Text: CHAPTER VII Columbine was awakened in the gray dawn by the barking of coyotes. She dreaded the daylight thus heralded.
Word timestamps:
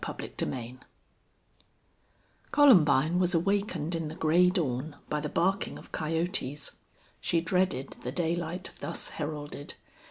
CHAPTER 0.03 0.45
VII 0.47 0.79
Columbine 2.49 3.19
was 3.19 3.35
awakened 3.35 3.93
in 3.93 4.07
the 4.07 4.15
gray 4.15 4.49
dawn 4.49 4.95
by 5.09 5.19
the 5.19 5.29
barking 5.29 5.77
of 5.77 5.91
coyotes. 5.91 6.71
She 7.19 7.39
dreaded 7.39 7.91
the 8.01 8.11
daylight 8.11 8.71
thus 8.79 9.09
heralded. 9.09 9.75